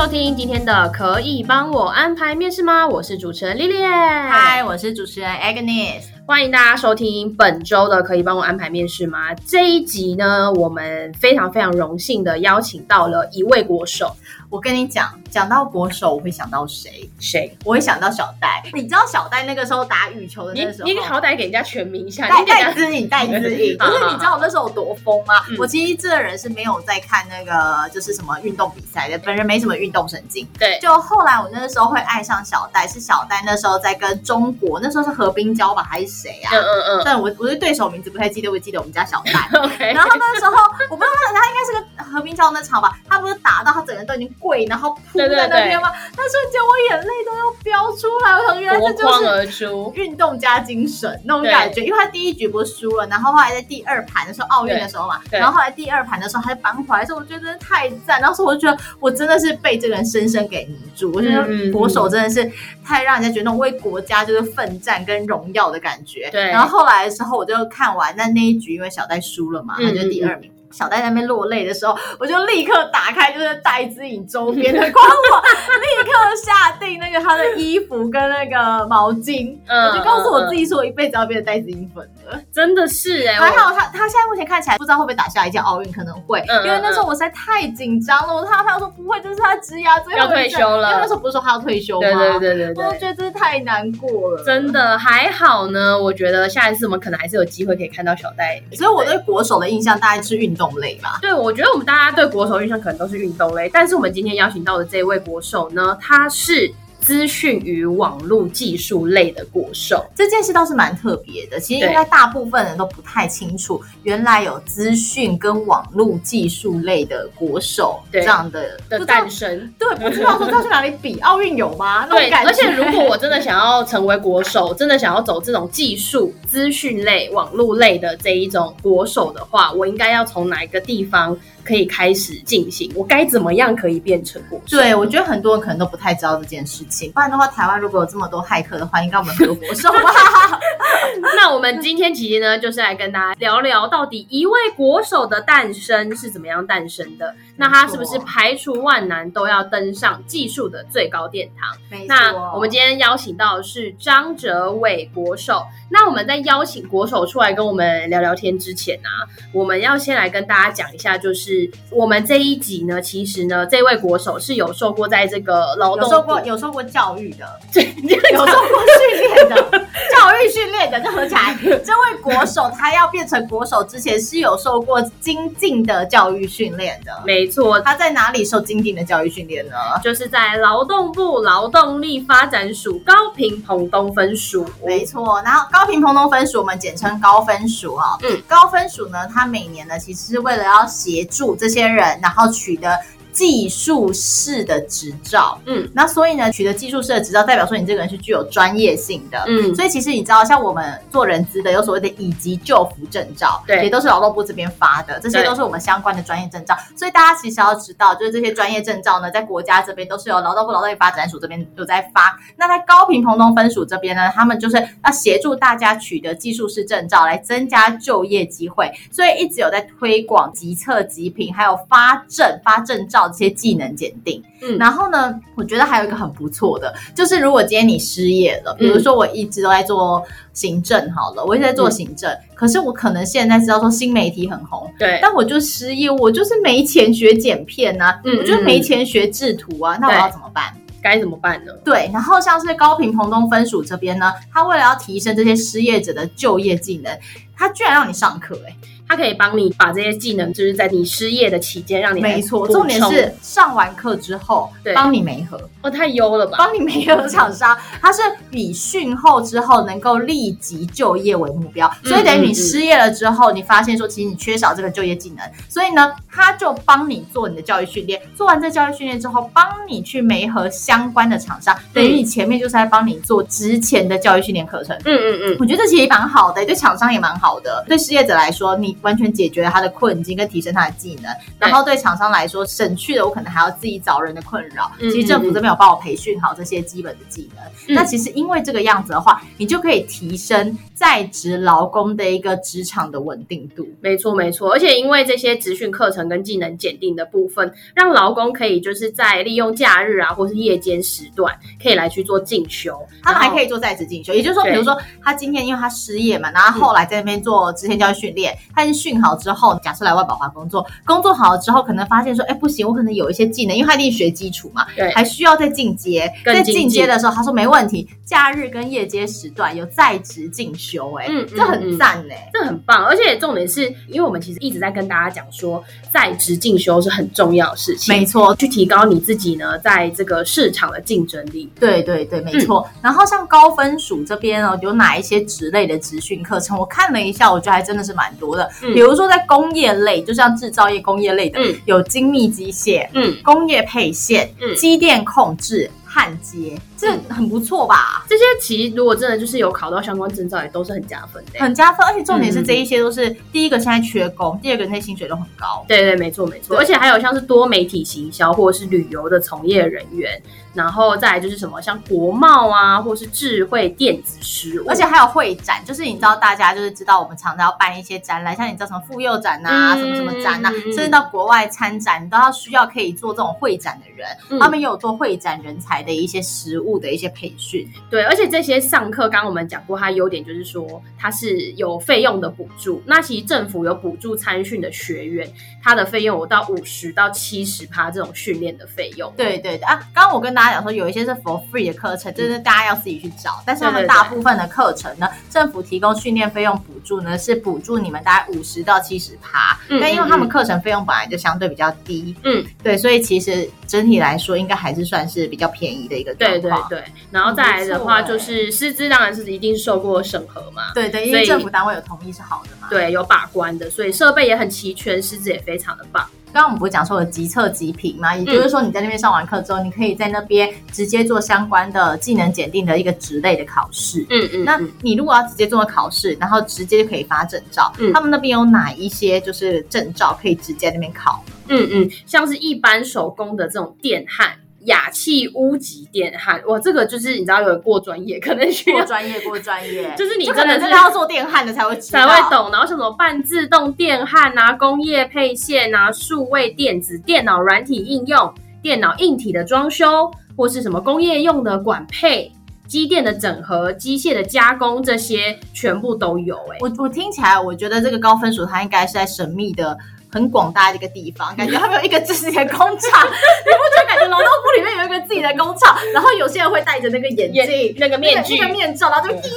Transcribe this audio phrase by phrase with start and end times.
[0.00, 2.88] 收听今天的可以帮我安排面试吗？
[2.88, 9.34] 我是主持人 Lilian，嗨，我是主持人 Agnes，欢迎大家收听本周的可以帮我安排面试吗？
[9.46, 14.16] 这一集呢，我们非常非常荣幸的邀请到了一位国手。
[14.48, 17.08] 我跟你讲，讲到国手，我会想到谁？
[17.18, 17.56] 谁？
[17.64, 18.62] 我会想到小戴。
[18.74, 22.28] 你知道小戴那个时候打羽球的那时候，你，你好歹给人家全名一下。
[22.28, 23.78] 戴戴资颖， 戴资颖。
[23.78, 25.34] 就是你知道我那时候有多疯吗？
[25.48, 30.46] 嗯、我其实这个人是没有在看那个就是什么运动比赛的，本人没什么运动神经。
[30.58, 30.78] 对。
[30.80, 36.50] 就后来我那个时候会爱上小戴，是小戴那时候在跟中国，那时候是何冰娇吧，还是谁啊？
[36.52, 37.02] 嗯嗯嗯。
[37.04, 39.48] 但我我对对手名字不太记得，我记得我们家小戴。
[39.60, 39.92] OK。
[39.92, 40.56] 然后那个时候
[40.90, 45.19] 我不知道他他应该是个何冰娇那场吧，他不是打到他整个人都已经跪，然后扑。
[45.28, 45.92] 在那边吗？
[46.16, 51.82] 那瞬间我眼泪都要飙出来，我想原来这就是运动加精神那种感觉。
[51.82, 58.20] 因为他第一局不是输了，然后后来在第二盘的时候，奥运的时候嘛，然后后来第二盘的时候他就扳回来的时候，我觉得真的太赞。
[58.20, 61.12] 当时我就觉得我真的是被这个人深深给迷住。
[61.14, 62.50] 我觉得国手真的是
[62.84, 66.28] 太让人家觉得那种为国家就是奋战跟荣耀的感觉。
[66.30, 66.48] 对。
[66.48, 70.50] 然后后来的时候我就看完但那一局，因为小戴输了嘛，他就第二名。
[70.70, 74.94] 小戴在那边落泪的时候，我就立刻打开就是戴资颖周边的官
[75.30, 76.12] 网， 立刻
[76.44, 79.56] 下定那个他的衣服跟那个毛巾。
[79.66, 82.40] 嗯，我就告诉我自己说，我一辈子要变成戴资颖粉的。
[82.52, 88.34] 真的是哎、欸，还好他他现在目前看起来不知道会不会打下一届奥运，可能会，嗯、因为那时候我实在太紧张了。
[88.34, 90.90] 我看到他说不会，这是他职涯最后要退休了。
[90.90, 92.08] 因为那时候不是说他要退休吗？
[92.08, 94.44] 对对对对对，我觉得真是太难过了。
[94.44, 98.62] 真的还好呢，我觉得下一次我们可能还是有机会可以看到小戴。
[98.72, 101.18] 所以我对国手的印象大概是运动类吧。
[101.22, 101.32] 对。
[101.32, 106.70] 我觉得我们大家对国手印象可能都是运动类，但是我们今天邀请到的这位国手呢，他是
[107.10, 110.06] 资讯与网络技术类的国手。
[110.14, 111.58] 这件事倒是蛮特别的。
[111.58, 119.74] 其实应该大部分人都不太清楚，原来有资讯跟网络技术类的国手这样的的诞生。
[119.76, 122.06] 对，不知道说他去哪里比奥运有吗？
[122.08, 122.52] 那种感觉。
[122.52, 132.92] 对，而且如果我真的想要成为国手，真的想要走这种技术、资讯类、网络类的这一种国手的话，我应该要从哪一个地方可以开始进行？
[132.94, 134.76] 我该怎么样可以变成国手？
[134.76, 136.99] 对，我觉得很多人可能都不太知道这件事情。
[137.08, 140.60] 不然的话，台湾如果有这么多骇客的话，应该我们很多国手吧？
[141.36, 147.34] 那我们今天其实呢，就是来跟大家聊聊，到底一位国手的诞生是怎么样诞生的？
[147.56, 151.76] 那他是不是排除万难都要登上技术的最高殿堂？
[152.06, 155.64] 那我们今天邀请到的是张哲伟国手。
[155.92, 167.84] 那我们在邀请国手出来跟我们聊聊天之前啊，我们要先来跟大家讲一下，就是我们这一集呢，其实呢，这位国手是有受过在这个劳动，有受过有受过教育的， 对，
[168.32, 169.70] 有受过训练的，
[170.12, 171.56] 教育训练的，这合起来。
[171.62, 177.80] 这位国手他要变成国手之前是有受过精进的教育训练的，没错。
[177.80, 179.74] 他在哪里受精进的教育训练呢？
[180.02, 185.40] 就是在劳动部劳动力发展署高平澎东分署，没错。
[185.44, 192.98] 然后高平澎东分署我们简称高分署啊，嗯，高分署呢，它每年呢其实是为了要协助这些人，然后取得。
[193.32, 206.76] 技术士的执照，嗯，那所以呢，取得技术士的执照，代表说你这个人是具有专业性的，嗯，所以其实你知道，像我们做人资的，有所谓的乙级就服证照，对，也都是劳动部这边发的，这些都是我们相关的专业证照。
[206.96, 212.36] 所以大家其实要知道，就是这些专业证照呢，在国家这边都是由劳动部劳动力发展署这边有在发。
[212.56, 223.19] 那在高屏澎东分署这边呢，他们就是要协助大家取得技术士证照，来增加就业机会，所以一直有在推广急测急评，还有发证发证照。
[223.28, 230.22] 这些技能检定，嗯，然后呢，我觉得还有一个很不错的，就是如果今天你失业了，比如说我一直都在做
[230.52, 240.74] 行政，好了，我一直在做行政，嗯，可是我可能现在知道说新媒体很红，对，但我就失业，我就是没钱学剪片呐，啊，嗯，我就是没钱学制图啊，那我要怎么办？
[241.02, 241.72] 该怎么办呢？
[241.82, 247.18] 对，然后像是高屏澎东分署这边呢，他为了要提升这些失业者的就业技能。
[247.56, 248.76] 他居然让你上课、欸，哎。
[249.10, 252.64] 它可以帮你把这些技能，就是在你失业的期间，让你没错。
[252.68, 256.56] 重点是上完课之后，对，帮你没合哦，太优了吧！
[256.58, 274.96] 帮你没有厂商， 它是以训后之后能够立即就业为目标，所以等于你失业了之后，你发现说其实你缺少这个就业技能，所以呢，他就帮你做你的教育训练，做完这教育训练之后，帮你去媒合相关的厂商，等于你前面就是在帮你做之前的教育训练课程。
[275.04, 278.96] 嗯嗯嗯，我觉得这其实蛮好的，对厂商也蛮好的，对失业者来说，你。
[279.02, 284.92] 完全解决了他的困境跟提升他的技能，然后对厂商来说省去了我可能还要自己找人的困扰。
[284.98, 287.64] 其实政府这边有帮我培训好这些基本的技能。
[287.88, 293.88] 嗯、那其实因为这个样子的话，你就可以提升在职劳工的一个职场的稳定度。
[294.00, 302.96] 没错没错，而且因为这些职训课程跟技能检定的部分，让劳工可以就是在利用假日啊或是夜间时段，可以来去做进修。
[303.22, 316.30] 他们还可以做在职进修，也就是说，比如说他今天因为他失业嘛，然后后来在那边做职前教育训练，他训好之后，假设来外宝华工作，工作好了之后，可能发现说，哎，不行，我可能有一些技能，因为他一定学基础嘛，对，还需要再进阶。
[316.44, 323.06] 在进阶的时候，他说没问题，假日跟夜间时段有在职进修，哎，嗯，这很赞哎，这很棒。
[323.06, 331.70] 而且重点是因为我们其实一直在跟大家讲说，在职进修是很重要的事情，没错，去提高你自己呢，在这个市场的竞争力。
[331.78, 332.86] 对对对，没错。
[332.94, 336.76] 嗯、然后像高分署这边哦，有哪一些职类的职训课程？
[336.78, 339.30] 我看了一下，我觉得还真的是蛮多的，嗯、比如说。
[339.30, 348.24] 在工业类，就像制造业、工业类的，嗯、有精密机械，嗯，工业配线，嗯，机电控制、焊接，这很不错吧？
[348.28, 352.06] 这些其实如果真的就是有考到相关证照，也都是很加分的，很加分。
[352.06, 355.84] 而且重点是这一些都是、嗯、第一个现在缺工，第二个那些薪水都很高。
[355.88, 356.76] 对对，没错没错。
[356.76, 360.40] 而且还有像是多媒体行销或者是旅游的从业人员。
[360.72, 377.88] 然后再来就是什么，像国贸啊，或是智慧电子事务，而且还有会展，就是你知道，大家就是知道我们常常要办一些展览，像你知道什么妇幼展啊，嗯、什么什么展啊，甚至到国外参展，你都要需要可以做这种会展的人，嗯、他们也有做会展人才的一些实务的一些培训。
[378.10, 383.02] 对，而且这些上课，刚刚我们讲过，它优点就是说它是有费用的补助。
[383.06, 385.50] 那其实政府有补助参训的学员，
[385.82, 389.32] 他的费用有到五十到七十趴这种训练的费用。
[389.36, 393.62] 对对对啊，刚刚我跟大家讲说，有一些是 for free 的课程，就是大家要自己去找。
[393.64, 399.78] 但是他们大部分的课程呢，政府提供训练费用补助呢，是补助你们大概五十到七十趴。
[400.00, 406.60] 但因为他们课程费用本来就相对比较低，嗯，对，所以其实整体来说，应该还是算是比较便宜的一个状况。
[406.60, 407.04] 对对对。
[407.30, 410.92] 然后再来的话，就是师资当然是一定受过审核嘛。
[410.94, 412.88] 对对，因为政府单位有同意是好的嘛。
[412.88, 416.26] 对，有把关的，所以设备也很齐全，师资也非常的棒。
[416.52, 418.34] 刚刚我们不是讲说有即测即评嘛？
[418.34, 424.26] 也就是说你在那边上完课之后，嗯、你可以在那边直接做相关的技能检定的一个职类的考试。
[424.30, 424.64] 嗯嗯。
[424.64, 427.92] 那你如果要直接做考试，然后直接就可以发证照。
[428.00, 428.12] 嗯。
[428.12, 431.44] 他们那边有哪一些就是证照可以直接在那边考？
[431.68, 434.50] 嗯嗯，像是一般手工的这种电焊。
[434.86, 442.70] 氬气屋级电焊，哇，这个就是你知道有过专业， 可能需要过专业过专业， 就是你真的是要做电焊的才会才会懂。
[442.70, 452.50] 然后像什么半自动电焊啊、工业配线啊、数位电子、电脑软体应用、电脑硬体的装修，或是什么工业用的管配、
[452.86, 456.74] 机电的整合、机械的加工，这些全部都有、欸。
[456.74, 459.98] 哎，我我听起来，我觉得这个高分数它应该是在神秘的。
[460.32, 463.26] 很广大的一个地方，感觉他们有一个自己的工厂，
[463.66, 465.96] 你不觉得感觉劳动部里面有一个自己的工厂？
[466.14, 469.48] 然后有些人会戴着那个眼镜、那个面具、那个面罩，然后就滴。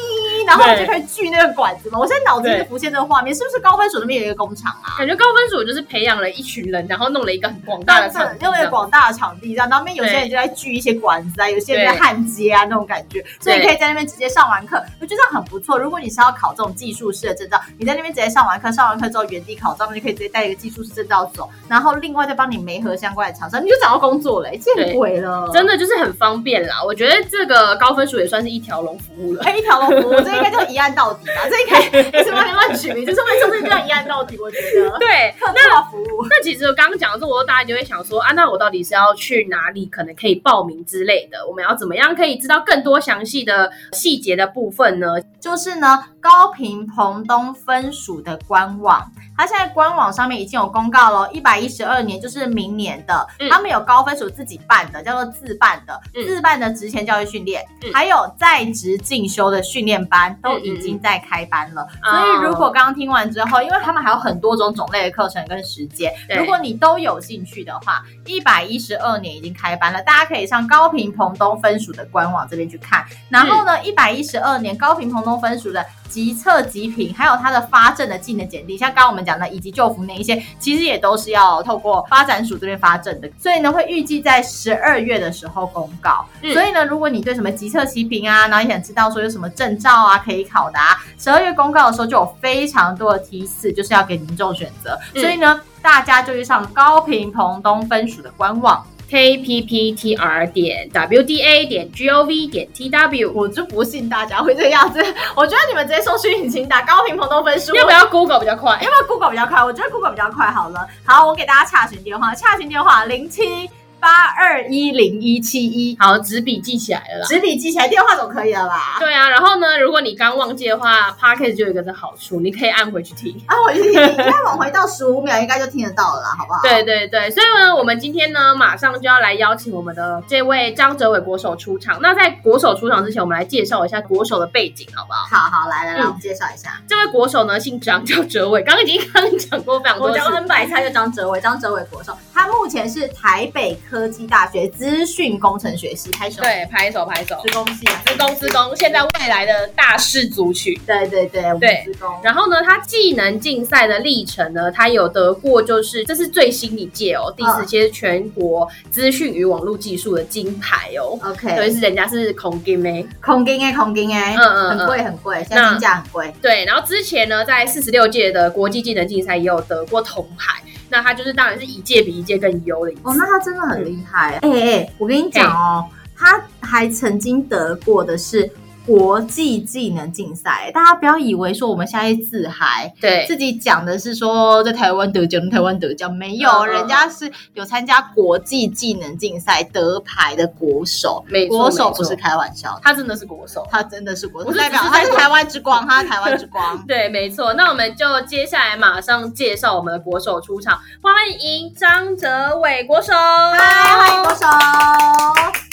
[0.46, 2.00] 然后就可以锯那个管子嘛。
[2.00, 4.98] 我现在脑子里就浮现这个画面，是不是高分署那边有一个工厂啊？
[4.98, 9.70] 感觉高分署就是培养了一群人，然后弄了一个很广大的场地，用了一个广大的场地，这样。
[9.70, 13.24] 然后那边有些人就在锯一些管子啊，有些人在焊接啊，那种感觉。
[13.40, 15.78] 所以你可以在那边直接上完课，我觉得很不错。
[15.78, 21.50] 如果你是要考这种技术式的证照，你在那边直接上完课，上完课之后原地考照，那就可以直接带一个技术式证照走。
[21.68, 25.50] 然后另外再帮你媒合相关的厂商，你就找到工作了，见鬼了！
[25.54, 26.84] 真的就是很方便啦。
[26.84, 31.34] 我觉得这个高分署也算是一条龙服务了，一条龙服务， 这应该叫一案到底吧。
[31.50, 34.38] 这应该为什么乱取名，就是为什么这样一案到底？
[34.40, 36.26] 我觉得 对，特别好服务。
[36.30, 41.46] 那其实我刚刚讲的时候，大家就会想说啊，那我到底是要去哪里，可能可以报名之类的？
[41.48, 45.08] 我们要怎么样可以知道更多详细的细节的部分呢？
[45.40, 49.12] 就是呢，高平澎东分署的官网。
[49.36, 61.88] 他现在官网上面已经有公告了，一百一十二年就是明年的，嗯、他们有高分署自己办的，叫做自办的，嗯、自办的职前教育训练，嗯、还有在职进修的训练班都已经在开班了。
[62.04, 73.04] 嗯、所以如果刚刚听完之后，因为他们还有很多种种类的课程跟时间，如果你都有兴趣的话，一百一十二年已经开班了，大家可以上高屏澎东分署的官网这边去看。
[73.30, 75.84] 然后呢，一百一十二年高屏澎东分署的。
[76.14, 83.28] 即测急评，还有它的发证的技能检定，像刚刚我们讲的以及救服那一些，其实也都是要透过发展署这边发证的。
[83.40, 86.24] 所以呢，会预计在十二月的时候公告。
[86.44, 94.96] 嗯、所以呢，如果你对什么急测即评啊，然后你想知道说有什么证照啊可以考的啊，十二月公告的时候就有非常多的提示，就是要给民众选择。
[95.16, 98.86] 嗯、所以呢，大家就去上高屏澎东分署的官网。
[99.14, 105.00] Kpptr 点 wda 点 gov 点 tw，我就不信大家会这样子。
[105.38, 108.72] 我觉得你们直接搜寻引擎打高屏澎东分数，要不要 Google 比较快？
[108.82, 109.64] 要不要 Google 比较快？
[109.64, 110.48] 我觉得 Google 比较快。
[110.48, 113.70] 好了，好，我给大家洽询电话，洽询电话零七。
[114.04, 118.98] 八二一零一七一，好，纸笔记起来了啦，纸笔记起来，电话总可以了吧？
[119.00, 126.60] 对啊，然后呢，如果你刚忘记的话，Podcast 就有一个的好处，你可以按回去听，按回去听，应该往回到十五秒，应该就听得到了啦，好不好？
[126.64, 131.98] 对对对，所以呢，我们今天呢，马上就要来邀请我们的这位张哲伟国手出场。
[132.02, 135.26] 那在国手出场之前，我们来介绍一下国手的背景，好不好？
[135.32, 138.62] 好好，来来来，嗯、我们介绍一下这位国手呢，姓张，叫哲伟。
[138.64, 144.68] 刚刚已经刚刚讲过非常多次，我叫恩百菜，就张哲伟，张哲伟国手，他目前是台北科技大学。
[144.68, 152.10] 资讯工程学系，拍手，对，拍手拍手，资工系，资工资工，现在未来的大势族群，对对对对，资工。
[152.24, 161.20] 然后呢，他技能竞赛的历程呢，他有得过，就是这是最新一届哦，第四届全国资讯与网络技术的金牌哦。
[161.24, 166.34] OK，所以是人家是空金哎，空金哎，空金哎，嗯嗯，很贵很贵，现在金价很贵。
[166.42, 170.62] 对，然后之前呢，在四十六届的国际技能竞赛也有得过铜牌。
[170.94, 174.34] 那他就是当然是一届比一届更优的一哦，那他真的很厉害。
[174.44, 178.48] 哎哎、欸欸，我跟你讲哦，欸、他还曾经得过的是
[178.86, 183.26] 国际技能竞赛，大家不要以为说我们现在自嗨，对。
[183.28, 197.54] 自己讲的是说在台湾得奖，台湾得奖没有，嗯、人家是有参加国际技能竞赛得牌的国手，没错国手不是开玩笑，他真的是国手，他真的是国手，不代表他是台湾之光， 他是台湾之光，对，没错。
[197.54, 205.73] 那我们就接下来马上介绍我们的国手出场，欢迎张哲伟国手，嗨，欢迎国手。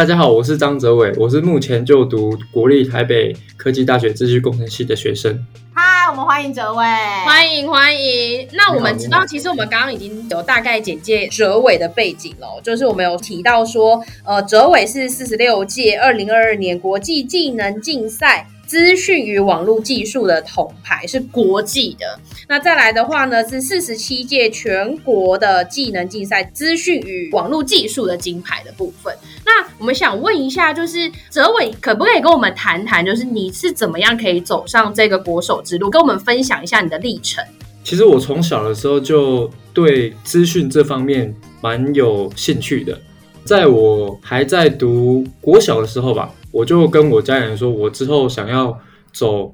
[0.00, 5.46] 大家好，我是张哲伟，我是目前就读国立台北科技大学资讯工程系的学生。
[5.74, 6.82] 嗨，我们欢迎哲伟，
[7.26, 8.48] 欢迎欢迎。
[8.54, 18.48] 那我们知道，其实我们刚刚已经有大概简介哲伟的背景了，就是我们有提到说，呃，哲伟是四十六届二零二二年国际技能竞赛。
[18.70, 29.12] 资讯与网络技术的铜牌是国际的，那再来的话呢，是四十七届全国的技能竞赛资讯与网络技术的金牌的部分。
[29.44, 37.44] 那我们想问一下，就是哲伟可不可以跟我们谈谈，就是你是怎么样可以走上这个国手之路，跟我们分享一下你的历程？
[37.82, 42.96] 其实我从小的时候就对资讯这方面蛮有兴趣的，
[43.44, 46.32] 在我还在读国小的时候吧。
[46.52, 48.78] 我就跟我家人说，我之后想要
[49.12, 49.52] 走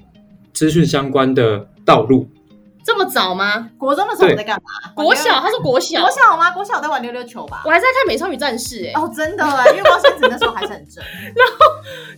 [0.53, 2.29] 资讯相关的道路。
[2.83, 3.69] 这么早吗？
[3.77, 4.93] 国中的时候我在干嘛？
[4.95, 6.53] 国小，他说国小，国小吗？
[6.53, 7.63] 国小在玩溜溜球吧？
[7.67, 8.93] 我还在看《美少女战士》哎。
[8.95, 11.03] 哦，真的哎，月光仙子那时候还是很正。
[11.35, 11.67] 然后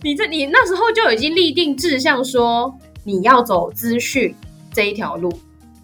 [0.03, 2.71] 你这你那时候就已经立定志向，说
[3.03, 4.33] 你要走资讯
[4.71, 5.33] 这一条路。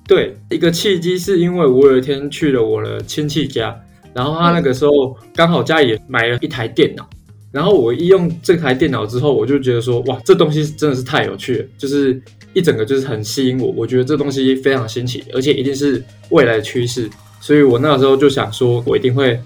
[0.08, 3.76] 对，一个契机是因为我有一天去了我的亲戚家，
[4.14, 4.92] 然后他那个时候
[5.34, 7.10] 刚好家里也买了一台电脑。
[7.56, 12.22] 然后我一用这台电脑之后，我就觉得说，哇，这东西真的是太有趣了，就是
[12.52, 13.72] 一整个就是很吸引我。
[13.78, 17.10] 我觉得这东西非常新奇，而且一定是未来的趋势。
[17.40, 19.40] 所以我那个时候就想说，我一定会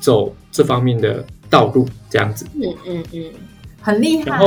[0.00, 2.46] 走这方面的道路，这样子。
[2.54, 3.24] 嗯嗯嗯，
[3.82, 4.38] 很厉害。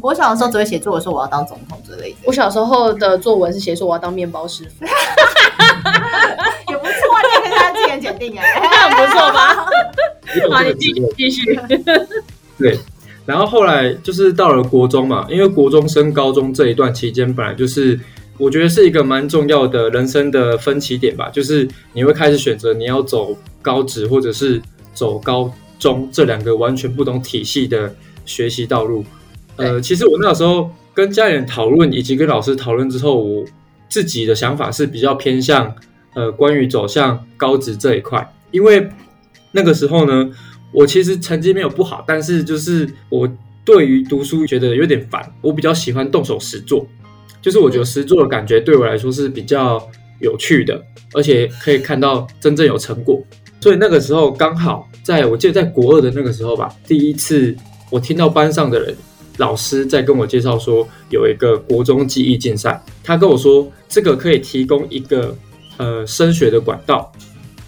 [0.00, 2.16] 我小的时候只会写作文说我要当总统之类的。
[2.24, 9.66] 我小时候的作文是写说我要当面包师傅，也不错，你也可以当技能检定哎，很 不错吧？
[10.50, 11.60] 好，你继续继续。
[12.58, 12.78] 对，
[13.24, 17.98] 然后后来就是到了国中嘛，因为国中升高中这一段期间，本来就是
[18.38, 24.60] 我觉得是一个蛮重要的人生的分歧点吧，就是你会开始选择你要走高职或者是
[24.94, 27.92] 走高中这两个完全不同体系的
[28.24, 29.04] 学习道路。
[29.56, 33.44] 呃，其实我那个时候跟家人讨论以及跟老师讨论之后，我
[33.88, 35.74] 自己的想法是比较偏向
[36.14, 38.88] 呃关于走向高职这一块，因为
[39.52, 40.30] 那个时候呢。
[40.72, 43.30] 我其实成绩没有不好，但是就是我
[43.62, 45.22] 对于读书觉得有点烦。
[45.42, 46.86] 我比较喜欢动手实做，
[47.42, 49.86] 就是我觉得实做的感觉对我来说是比较
[50.20, 53.22] 有趣的，而且可以看到真正有成果。
[53.60, 57.54] 所以那个时候刚好在我记得在国二的那个时候吧，第一次
[57.90, 58.96] 我听到班上的人
[59.36, 65.36] 老师在跟我介绍说有一个国中记忆竞赛，他跟我说这个可以提供一个
[65.76, 67.12] 呃升学的管道，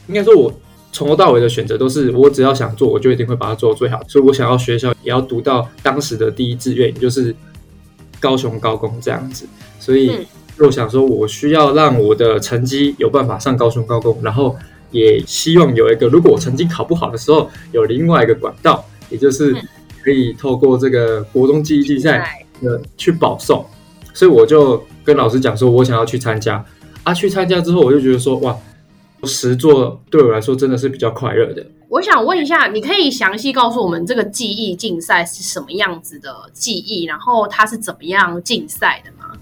[0.08, 0.50] 应该说我。
[0.94, 4.00] 从头到尾的选择都是我只要想做，我就一定会把它做到最好。
[4.06, 7.34] 所以我想要学校也要读到当时的第一志愿，也就是
[8.20, 9.44] 高雄高工这样子，
[9.80, 14.56] 所以若想说，我需要让我的成绩有办法上高雄高工，然后
[14.92, 19.52] 也希望有一个，如果我成绩考不好的时候，有另外一个管道，也就是
[20.02, 22.40] 可以透过这个国中记忆竞赛。
[22.62, 23.66] 呃去保送，
[24.14, 26.64] 所以我就跟老师讲说，我想要去参加。
[27.02, 28.56] 啊，去参加之后，我就觉得说，哇。
[29.24, 31.64] 实做对我来说真的是比较快乐的。
[31.88, 39.36] 我想问一下，你可以详细告诉我们这个记忆竞赛是什么样子的记忆，然后它是怎么样竞赛的吗？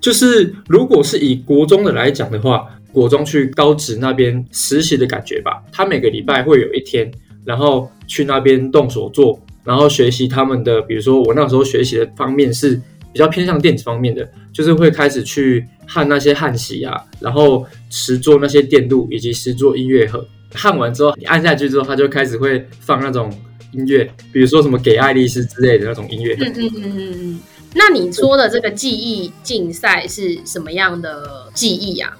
[0.00, 5.62] 就是如果是以国中的来讲的话，国中去高职那边实习的感觉吧。
[5.72, 7.10] 他每个礼拜会有一天，
[7.44, 12.80] 然后去那边动手做，然后学习他们的，比如说我那时候学习的方面是。
[13.10, 20.24] 比较偏向电子方面的，就是会开始去焊那些焊锡啊，然后实做那些电路以及实做音乐盒。
[20.54, 23.32] 焊完之后，你按下去之后，它就开始会放那种
[23.72, 26.36] 音乐，比如说什么给爱丽丝之类的那种音乐。
[26.38, 27.40] 嗯嗯嗯嗯嗯。
[27.74, 32.16] 那你说的这个记忆竞赛是什么样的记忆啊？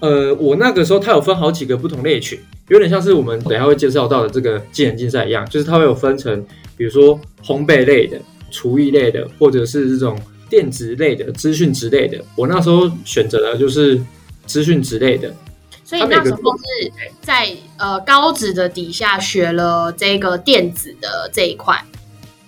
[0.00, 6.42] 呃，我那个时候它有分好几个不同类群，有点像是我们等下会介绍到的这个技能竞赛一样，就是它会有分成，
[6.76, 8.18] 比如说烘焙类的。
[8.50, 10.16] 厨艺类的，或者是这种
[10.54, 14.00] 电子类的、资讯之类的，我那时候选择的就是
[14.46, 15.34] 资讯之类的。
[15.82, 21.76] 所以那时候是在呃高职的底下学了这个电子的这一块。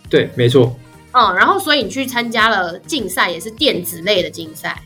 [0.09, 0.79] 对，没错。
[1.11, 4.81] 嗯，然后所以你去参加了竞赛，也是电子类的竞赛。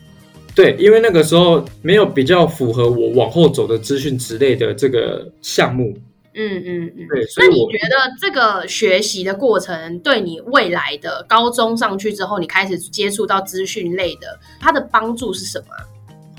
[0.55, 5.95] 对，因为那个时候没有比较符合我往后走的资讯之类的这个项目。
[6.33, 7.25] 嗯嗯嗯，对。
[7.37, 15.75] 那你觉得这个学习的过程对你未来的高中上去之后，你开始接触到资讯类的，它的帮助是什么？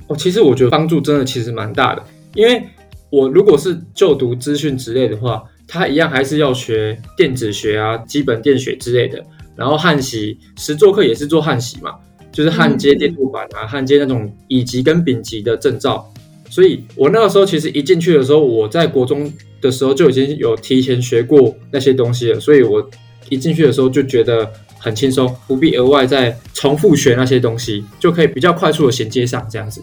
[0.09, 2.03] 哦，其实我觉得帮助真的其实蛮大的，
[2.35, 2.63] 因为
[3.11, 9.23] 我如果是就读资讯之类的话，它一样还是要学电子学啊、基本电学之类的，
[9.55, 11.97] 然后焊锡实作课也是做焊锡嘛，
[12.33, 16.11] 就是焊接电路板啊、焊接那种乙级跟丙级的证照。
[16.53, 19.33] 所以我那个时候其实一进去的时候，我在国中。
[19.63, 22.85] 的时候就已经有提前学过那些东西了，所以我
[23.29, 29.81] 一进去的时候就觉得很轻松，不必额外再重复学那些东西，就可以比较快速的衔接上这样子。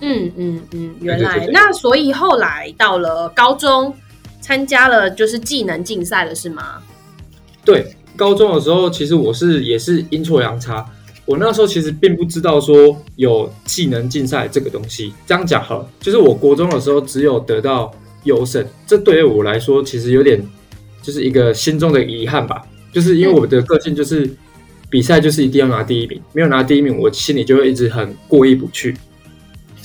[0.00, 3.92] 嗯嗯嗯，原来那所以后来到了高中，
[4.40, 6.80] 参加了就是技能竞赛了，是吗？
[7.64, 10.88] 对，高中的时候其实我是也是阴错阳差，
[11.28, 15.12] 我那时候其实并不知道说有技能竞赛这个东西。
[15.26, 17.92] 这样讲好，就是我国中的时候只有得到。
[18.24, 20.44] 优胜，这对于我来说其实有点，
[21.00, 22.66] 就是一个心中的遗憾吧。
[22.92, 24.28] 就是因为我的个性就是
[24.90, 28.94] 比赛就是一定要拿第一名，没有拿第一名，我心里就会一直很过意不去。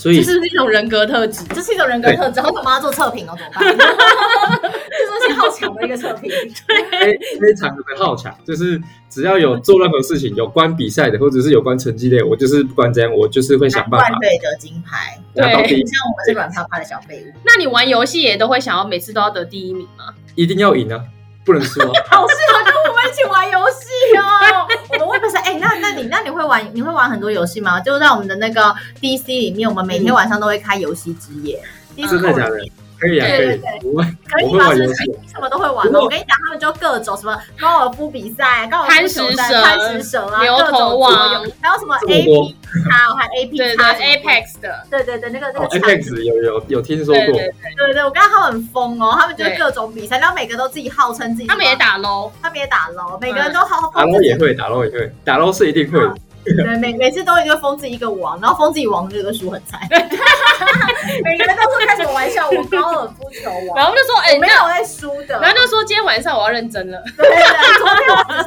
[0.03, 1.45] 所以这是一种人格特质？
[1.55, 2.33] 这是一种人格特质。
[2.35, 3.63] 然后我妈做测评哦，怎么办？
[4.91, 8.35] 就是些好强的一个测评，对，非常的好强。
[8.45, 14.19] 就是只要有做任何事情有关比赛的，或者是有关成绩的，我就是不管怎样，我就是会想办法。
[14.19, 17.39] 对得金牌，对，像我们这软趴趴的小废物。
[17.45, 20.13] 那你玩游戏也都会想要每次都要得第一名吗？
[20.35, 20.99] 一定要赢啊，
[21.45, 21.91] 不能输啊。
[22.11, 24.67] 好适合跟我们一起玩游戏哦。
[24.99, 25.17] 我们会
[25.83, 27.77] 那那你那你会玩你会玩很多游戏吗？
[27.81, 31.61] 就在我们的那个 DC 里面，我们每天晚上都会开游戏之夜。
[31.97, 32.65] 真的假的？
[33.03, 34.73] 可以啊，可以，我可以吗？
[34.73, 35.91] 是什么都会玩？
[35.91, 35.99] 的？
[35.99, 41.11] 我跟你讲，他们就各种什么高尔夫比赛、高尔夫球赛、贪食蛇啊，牛头王，
[41.61, 42.55] 还有什么 A P
[42.89, 55.99] 叉，还 A P 叉，Apex 的，对对对，那个那个 Apex 有有有听说过，对对，我跟他们很疯哦，他们就各种比赛，然后每个都自己号称自己，他们也打 LOL，他们也打 LOL，每个人都好打 LOL 也会，打 LOL 也会，打 LOL 是一定会。
[56.43, 59.79] 对，每每次都一个封自己一个王，然后封自己王这个输很惨。
[61.23, 62.49] 每个人都是开什么玩笑？
[62.49, 67.35] 我高尔夫球王，然后就说：“哎、欸，没有我在输的。”然后就说：“今天晚上我要认真了。”对对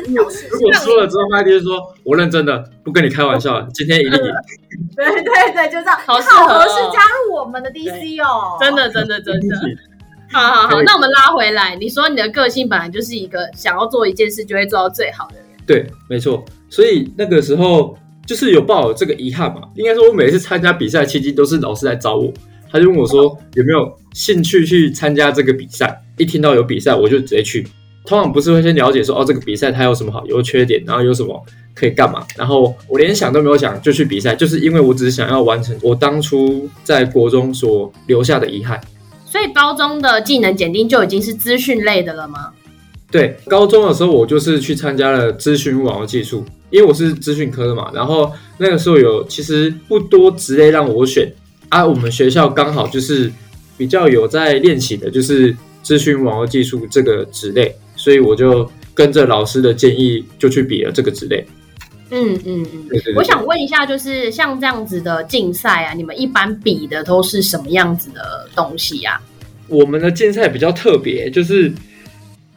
[0.04, 4.32] 对， 如果输了之后，麦迪就说：“我认真的，不跟你开玩笑了，今天一定赢。
[4.96, 9.56] ”对对对，就这样，好适合是加入我们的 DC 哦，真的真的真的。
[10.32, 15.44] 好好好，那我们拉回来，你说你的个性本来就是一个想要做一件事就会做到最好的人。
[15.66, 16.44] 对，没错。
[16.68, 19.62] 所以那个时候就是有抱有这个遗憾嘛。
[19.74, 22.32] 应该说，我每次参加比赛期间都是老师来找我，
[22.70, 26.02] 他就问我说有没有兴趣去参加这个比赛。
[26.18, 27.66] 一听到有比赛，我就直接去。
[28.06, 32.24] 通常不是会先了解说哦，这个比赛它有什么好，有缺点，然后有什么可以干嘛。
[32.36, 38.80] 然后我连想都没有想就去比赛，就是因为我只是想要完成我当初在国中所留下的遗憾。
[39.24, 42.52] 所以高中的技能检定就已经是资讯类的了吗？
[43.10, 47.90] 对，高中的时候我就是去参加了资讯网络技术，因为我是资讯科的嘛。
[47.94, 51.32] 然后那个时候有其实不多职类让我选
[51.68, 53.32] 啊，我们学校刚好就是
[53.78, 61.46] 比较有在练习的，就是资讯网络技术这个职类，所以我就跟着老师的建议就去比了这个职类。
[62.10, 69.20] 嗯嗯嗯，对对对，我想问一下，就是像这样子的竞赛啊，你们一般比的都是什么样子的东西呀？
[69.68, 71.72] 我们的竞赛比较特别，就是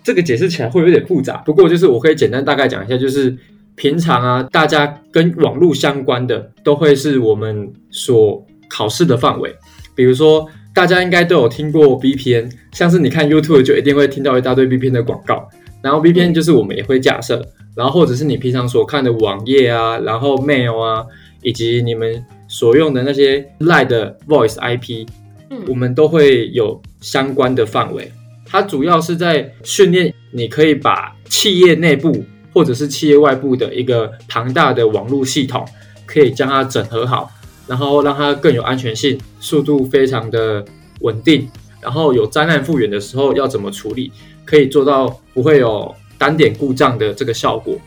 [0.03, 3.35] 这个解释起来会有点复杂，不过就是我可以简单大概讲一下，就是
[3.75, 9.55] 平常啊，大家跟网络相关的都会是我们所考试的范围，
[9.95, 15.47] 比如说大家应该都有听过 VPN，像是你看 YouTube 就一定会听到一大堆 VPN 的广告，
[15.81, 17.45] 然后 VPN 就是我们也会架设。
[17.75, 21.05] 然后或者是你平常所看的网页啊，然后 mail 啊，
[21.41, 25.07] 以及你们所用的那些 LINE 的 voice IP，
[25.49, 28.11] 嗯，我们都会有相关的范围。
[28.49, 35.63] 它主要是在训练你可以把企业内部或者是企业外部的一个庞大的网络系统，
[36.05, 37.31] 可以将它整合好，
[37.67, 40.65] 然后让它更有安全性，速度非常的
[41.01, 41.47] 稳定，
[41.79, 44.11] 然后有灾难复原的时候要怎么处理，
[44.43, 45.95] 可以做到不会有。
[46.19, 47.79] 单点故障的这个效果，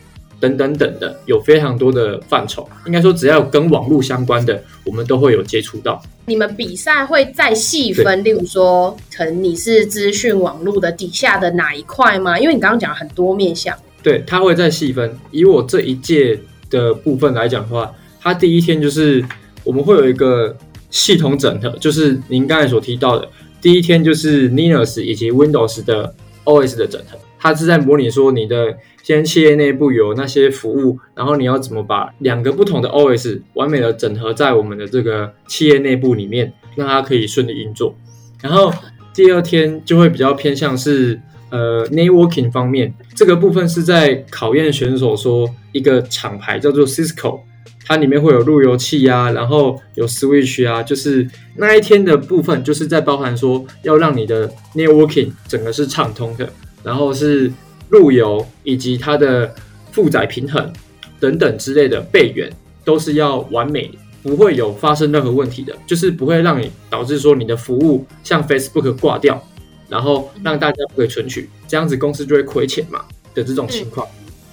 [0.43, 2.67] 等等等的，有非常多的范畴。
[2.85, 6.03] 应该说，只要跟网络相关的，我们都会有接触到。
[6.25, 12.37] 你们比赛会再细分，例如说，可能你是资讯网络的底下的哪一块吗？
[12.37, 13.73] 因为你刚刚讲了很多面向。
[14.01, 15.17] 对，他会再细分。
[15.31, 16.37] 以我这一届
[16.69, 19.23] 的部分来讲的话，它第一天就是
[19.63, 20.53] 我们会有一个
[20.89, 23.29] 系统整合，就是您刚才所提到的，
[23.61, 27.17] 第一天就是 Linux 以及 Windows 的 OS 的整合。
[27.43, 37.93] 它是在模拟说你的先企业内部有那些服务，然后你要怎么把两个不同的 OS 完美的整合在我们的这个企业内部里面，让它可以顺利运作。
[38.41, 38.73] 然后
[39.13, 47.41] 第二天就会比较偏向是呃 networking 方面，这个部分是在考验选手说一个厂牌叫做 Cisco，
[47.85, 51.27] 它里面会有路由器啊，然后有 switch 啊，就是
[51.57, 56.49] 那一天的部分就是在包含说要让你的 networking 整个是畅通的。
[56.83, 57.51] 然后是
[57.89, 59.55] 路由以及它的
[59.91, 60.71] 负载平衡
[61.19, 62.51] 等等之类的备援
[62.83, 63.89] 都是要完美，
[64.21, 69.41] 不会有发生任何问题的，就是不会让你导致说你的服务像 Facebook 挂掉，
[69.87, 74.05] 然后让大家不可以存取，这样子公司就会亏钱嘛的这种情况。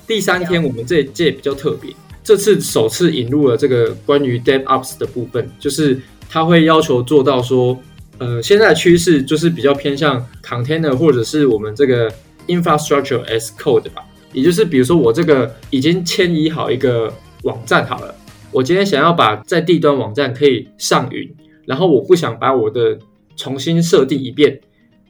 [0.07, 7.77] 第三天我们这一届比较特别，这次首次引入了这个关于 DevOps 的部分，就是它会要求做到说。
[8.21, 12.13] 呃，现在的趋势就是比较偏向 container 或者是我们这个
[12.49, 14.05] infrastructure as code 吧，
[14.35, 17.11] 也就是比如说我这个已经迁移好一个
[17.45, 18.15] 网站好了，
[18.53, 22.99] 我今天想要把在地端网站可以上云，然后我不想把我的
[23.37, 24.61] 重新设定一遍，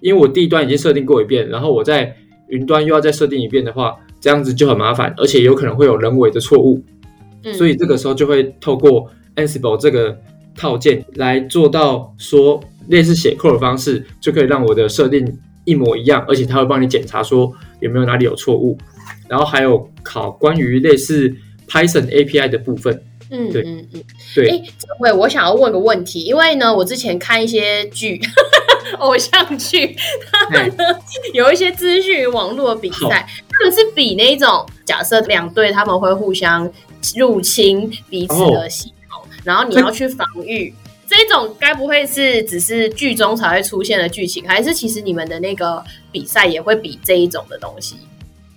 [0.01, 2.15] 因为我地端已经设定过一遍，然后我在
[2.47, 6.81] 云端又要再设定一遍的话，这样子就很麻烦，而且有可能会有人为的错误，
[7.55, 10.17] 所以这个时候就会透过 Ansible 这个
[10.61, 12.61] 套件来做到说。
[12.89, 18.77] 类似写 code 的方式，就可以让我的设定一模一样，而且它会帮你检查说有没有哪里有错误。
[19.29, 21.33] 然后还有考关于类似
[21.69, 23.01] Python API 的部分。
[23.31, 24.03] 嗯，对，嗯嗯，
[24.35, 24.49] 对。
[24.49, 24.63] 哎，
[24.99, 28.21] 喂，我想要问个问题，因为呢，我之前看一些剧，
[28.99, 29.95] 偶像剧，
[30.33, 30.85] 他们呢
[31.33, 36.69] 有一些资讯网络比赛，他们是比那种假设两队他们会互相
[37.15, 38.95] 入侵彼此的系统，
[39.45, 40.75] 然后你要去防御。
[41.09, 47.97] 这种该不会是只是剧中才会出现的剧情，还是其实你们的那个比赛也会比这一种的东西？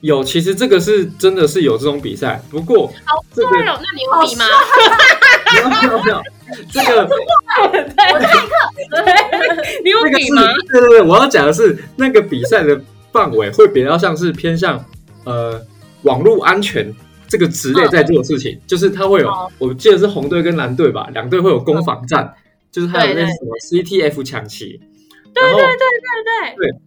[0.02, 3.80] 有，其实这个是真的是有这种比赛，不过好帅哦！
[3.82, 4.46] 那你有比吗？
[5.52, 6.22] 没有没有没有，
[6.72, 7.02] 这个
[7.63, 8.30] 我太克，
[9.84, 10.43] 你有比吗？
[10.72, 12.80] 对对对，我要讲的是那个比赛的
[13.12, 14.86] 范围会比较像是偏向
[15.24, 15.60] 呃
[16.04, 16.93] 网络安全。
[17.34, 22.34] 这个职类在做的事情，嗯、就是他会有，哦、我记得是红队跟蓝队吧，两队会有攻防战，嗯、
[22.72, 24.80] 就是还有那什么 CTF 抢旗。
[25.34, 26.82] 对对对对对对。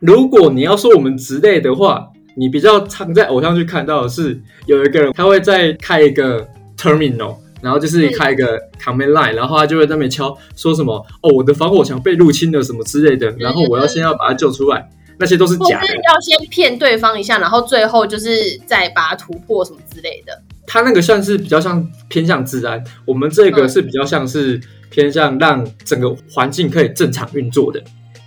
[0.00, 14.90] 如果你要说我们职类的话，你比较常在偶像剧看到的是，有一个人他会在开一个 terminal，然后就是开一个 command line，然后他就会在那边敲，说什么哦，我的防火墙被入侵了什么之类的，然后我要先要把它救出来。
[15.18, 20.42] 那些都是假的，要先骗对方一下，然后最后就是再把它突破什么之类的。
[20.66, 27.82] 他那个算是比较像偏向治安，我们这个是比较像是偏向让整个环境可以正常运作的。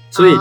[0.10, 0.32] 所以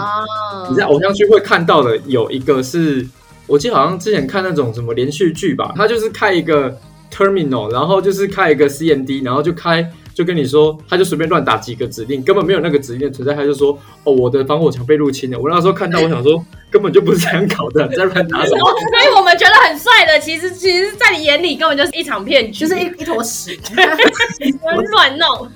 [0.70, 3.06] 你在偶像剧会看到的有一个是，
[3.46, 6.74] 我记得好像之前看那种什么连续剧吧，他就是开一个
[7.12, 15.38] terminal，然后就是开一个 CMD，然后就开就跟你说，他就随便乱打几个指令，根本没有那个指令的存在，他就说哦，我的防火墙被入侵了。
[15.38, 18.59] 我那时候看到，我想说根本就不是这样搞的，在乱打什么？
[18.59, 23.57] 所以我们觉得很帅的，其实其实，在你眼里根本就是一场骗局，就是一一坨屎，
[24.90, 25.48] 乱弄。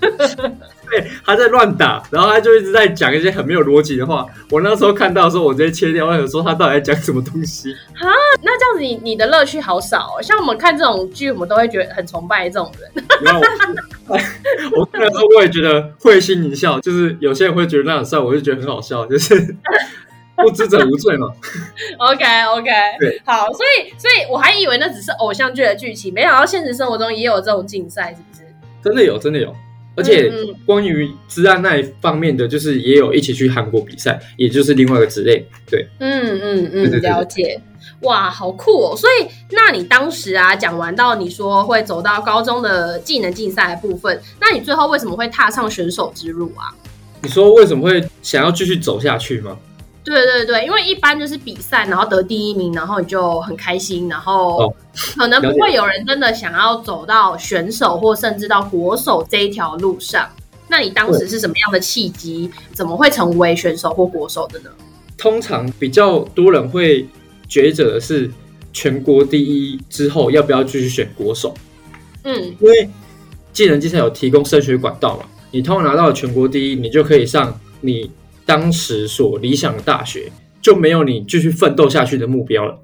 [0.93, 4.27] 对， 他在乱打，然后他就一直在讲一些很没有逻辑的话。
[4.51, 7.73] 我那时候看到的时候，我直接切掉，我想说他到底在讲什么东西？
[7.95, 8.09] 哈，
[8.43, 10.23] 那这样子你你的乐趣好少哦。
[10.23, 13.05] 像我们看这种剧，我们都会觉得很崇拜这种人。
[13.23, 13.41] 然后
[14.07, 14.19] 我，
[14.77, 19.35] 我看的时候我也觉得会心一笑，就是有些人会觉得那很帅，我就觉得很好笑，就是
[20.37, 21.29] 不知者无罪嘛。
[21.99, 28.43] OK OK，对，好，所以所以我还以为那只是偶像剧的剧情，没想到现实生活中也有这种竞赛，是不是？
[28.83, 29.55] 真的有，真的有。
[29.95, 30.33] 而且
[30.65, 35.45] 关于治安那一方面的，就是也有一起去韩国比赛，也就是另外一个职类。
[35.71, 37.61] 对，嗯嗯嗯，了解。
[38.03, 38.97] 哇，好酷哦！
[38.97, 46.75] 所以，那你当时啊，讲完到你说会走到高中的技能竞赛的部分，那你最后为什么会踏上选手之路啊？
[47.23, 49.57] 你说为什么会想要继续走下去吗？
[50.05, 54.75] 对对对，因为一般就是比赛，然后得第一名，然后你就很开心，然后
[55.17, 60.29] 可能不会有人真的想要走到选手或甚至到国手这一条路上。
[60.67, 64.71] 那你当时是什么样的契机，怎么会成为选手或国手的呢？
[65.17, 67.07] 通常比较多人会
[67.49, 68.29] 抉择的是
[68.73, 71.55] 全国第一之后要不要继续选国手。
[72.25, 72.91] 嗯，因为
[73.53, 78.11] 技能竞赛有提供升学管道嘛，你通常拿到了全国第一，你就可以上你。
[78.45, 82.79] 当时所理想的大学就没有你继续奋斗下去的目标了，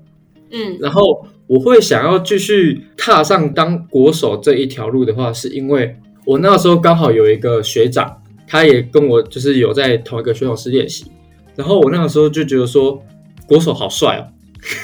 [0.50, 11.06] 嗯，然后我会想要继续踏上当国手这一条路的话，是因为我那时候刚好有一个学长，他也跟我就是有在同一个选手室练习，
[11.54, 13.00] 然后我那个时候就觉得说
[13.46, 14.22] 国手好帅哦，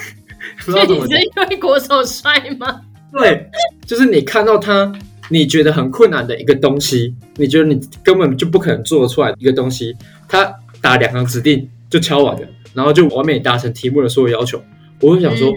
[0.60, 2.80] 所以你是因为国手帅吗？
[3.12, 3.48] 对，
[3.86, 4.92] 就是你看到他，
[5.30, 9.96] 你觉得很困难的一个东西，你觉得你根本就不可能做出来一个东西，
[10.28, 10.54] 他。
[10.84, 14.62] 打两行指令就敲完了，然后就完美达成题目的所有要求。
[15.00, 15.50] 我就想说，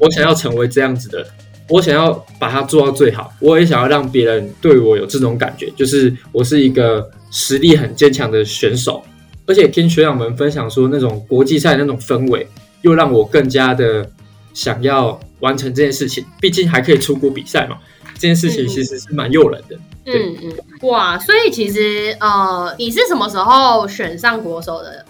[0.00, 1.28] 我想要成为这样子的人，
[1.68, 3.32] 我想要把它做到最好。
[3.38, 9.00] 我也想要让别人对我有这种感觉，就是我是一个实力很坚强的选手。
[9.46, 12.44] 而且听学长们分享说，那种国际赛那种氛围，
[12.82, 14.10] 又让我更加的
[14.52, 16.24] 想要完成这件事情。
[16.40, 17.78] 毕竟还可以出国比赛嘛，
[18.18, 19.76] 这件事情其实是蛮诱人的。
[20.06, 20.52] 嗯嗯，
[20.88, 25.04] 哇，所以其实呃，你是什么时候选上国手的？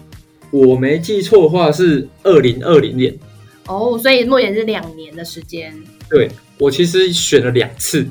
[0.51, 3.17] 我没记错的话是二零二零年。
[3.67, 5.73] 哦，所以目前是两年的时间。
[6.09, 8.05] 对，我其实选了两次，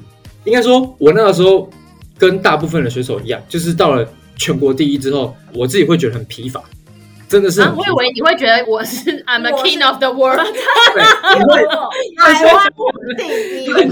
[0.44, 1.68] 应该说，我那个时候
[2.16, 6.62] 跟大部分的选手一样，就是到了全国第一之后，我自己会觉得很疲乏。
[7.28, 10.40] 真的是、啊，我以为你会觉得我是 I'm a king of the world，
[10.94, 11.02] 对，
[12.16, 12.72] 台湾
[13.18, 13.82] 第一， 对，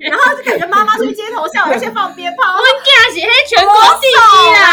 [0.00, 2.64] 然后就感觉妈妈去街头巷尾，而且放鞭炮，我们
[3.12, 4.16] 是全国第一
[4.54, 4.64] 啦，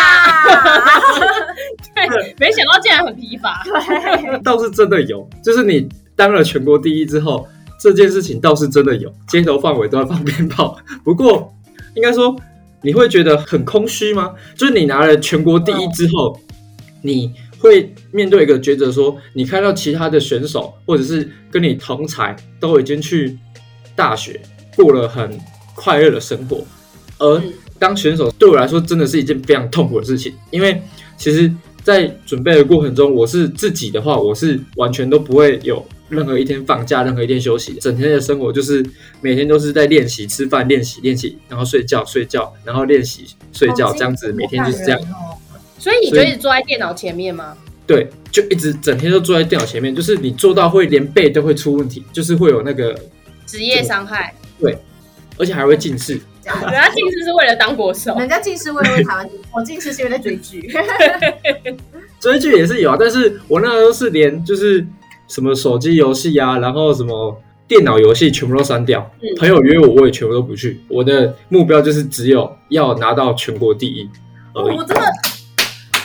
[2.18, 7.46] 对，没想到竟然很疲乏，对，倒是真的有，就是你当了全国第一之后，
[7.78, 11.54] 这件事情倒是真的有，街头范围都在放鞭炮，不过
[11.96, 12.34] 应该说
[12.82, 14.34] 你会觉得很空虚吗？
[14.56, 16.40] 就是你拿了全国第一之后，
[17.02, 17.34] 你。
[17.60, 23.38] 会面对一个抉择，说你看到其他的选手，或者是跟你同才，都已经去
[23.96, 24.40] 大学
[24.76, 25.38] 过了很
[25.76, 26.64] 快乐的生活，
[27.18, 27.42] 而
[27.80, 30.32] 当选手对我来说真的是一件非常痛苦的事情。
[30.52, 30.80] 因为
[31.18, 31.52] 其实，
[31.84, 38.86] 在准备的过程中，我是自己的话，我是完全都不会有任何一天放假，任何一天休息，整天的生活就是
[39.22, 45.02] 每天都是在练习、吃饭、练习、练习，然后睡觉、睡觉，然后练习、睡觉，这样子每天就是这样。
[45.80, 47.58] 所以你就一直坐在电脑前面吗？
[47.86, 52.98] 对，就一直整天都坐在电脑前面，就是你做到会连背都会出问题，就是会有那个
[53.46, 54.34] 职业伤害。
[54.60, 54.78] 对，
[55.38, 56.20] 而且还会近视。
[56.44, 60.70] 人家近视是为了当国手，人家近视为了台湾，我近视是因为在追剧。
[62.20, 64.86] 追剧也是有啊，但是我那时候是连就是
[65.28, 69.10] 什么手机游戏啊，然后什么电脑游戏全部都删掉。
[69.22, 70.82] 嗯、朋友约我，我也全部都不去。
[70.88, 74.10] 我的目标就是只有要拿到全国第一
[74.54, 74.78] 而已。
[74.78, 75.04] 我真的。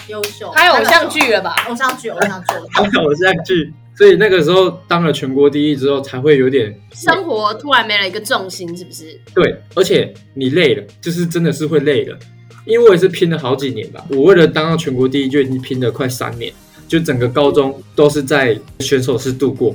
[0.08, 1.54] 优秀，拍偶像剧了吧？
[1.68, 2.54] 偶像剧，偶像剧，
[2.98, 3.72] 偶像剧。
[3.96, 9.20] 所以那个时候当了全国第一之后，才会有点生活突然没了一个重心，是不是？
[9.34, 12.16] 对，而且你累了，就是真的是会累了。
[12.64, 16.52] 因为我也是拼了好几年吧，我为了当到全国第一就已经拼了快三年，
[16.86, 19.74] 就整个高中都是在选手室度过，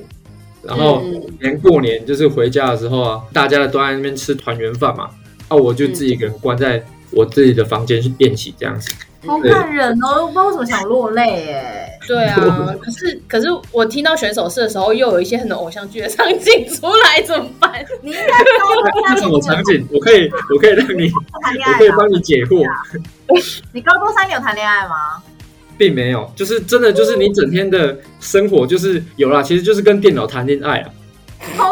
[0.62, 1.04] 然后
[1.40, 5.10] 连过年就是回家的时候啊，大家都在那边吃团圆饭嘛，
[5.48, 8.92] 啊，我就自己一个人关在我自己的房间去练习这样子。
[9.26, 10.24] 好感人哦！
[10.24, 11.90] 我不知道为什么想落泪耶。
[12.06, 12.36] 对啊，
[12.82, 17.72] 可是可是我听到选手室的时候，又有一些很多偶像剧的场景出来，怎么办？
[18.02, 22.68] 你应该这种场景， 我可以我可以让你，我可以帮你解惑。
[23.72, 25.24] 你高中三年有谈恋爱吗？
[25.78, 30.90] 并没有，就是真的，就是你整天的生活就是有啦，其实就是跟电脑谈恋爱啊。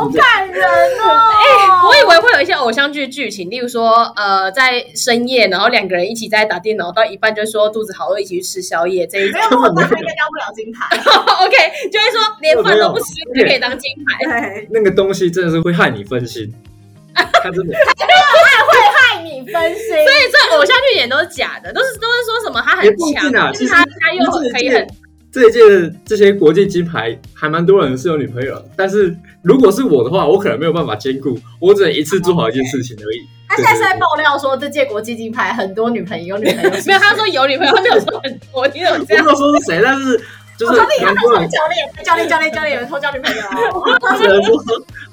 [0.02, 1.30] 好感人哦！
[1.32, 9.06] 哎、欸，我以为会有一些偶像剧剧情，例如说，呃，在深夜，然后两个人一起在打电脑，到一半就说肚子好饿，一起去吃宵夜。
[9.06, 9.40] 这一种，
[9.76, 10.98] 没有，应该当不了金牌。
[11.46, 11.56] OK，
[11.92, 14.26] 就会说连饭都不吃就可以当金牌。
[14.26, 16.52] 对，那个东西真的是会害你分心。
[17.14, 22.84] 他真的，他没有爱会害你分心，所以这偶像剧演都是假的，都是都是说什么他很
[23.14, 24.88] 强，啊、其实他他又可以很。
[25.32, 33.22] 这一届的这些国际金牌还蛮多人是有女朋友，但是如果是我的话，我可能没有办法兼顾，我只能一次做好一件事情而已。
[33.48, 37.00] 他现在是在爆料说，这届国际金牌很多女朋友，有女朋友没有？
[37.00, 39.26] 他说有女朋友，他没有说很多，你怎么这样？
[39.26, 40.22] 我没有说是谁，但是
[40.58, 43.42] 就是很多人教练教练教练教练有人偷交女朋友，
[44.20, 44.54] 只能说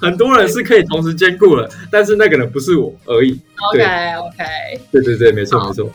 [0.00, 3.40] 很多人是可以同时兼顾了，但是那个人不是我而已。
[3.70, 5.88] OK OK，对对对，没错没错。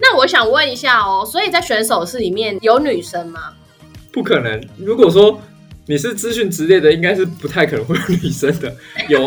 [0.00, 3.40] 那我想问一下哦，所以在选手室里面有女生吗？
[4.12, 4.60] 不可能。
[4.78, 5.40] 如果说
[5.86, 8.74] 你是资讯职业的，应该是不太可能会有女生的。
[9.08, 9.20] 有，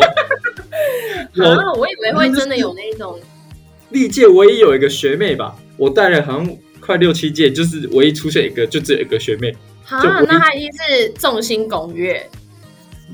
[1.34, 3.18] 有啊，我以为会真的有那种。
[3.90, 9.50] 历届唯一有一个学妹吧，我带了好像快六七届，就是唯一出现一个，就只有一个学妹。
[9.88, 12.28] 啊，那她一定是众星拱月。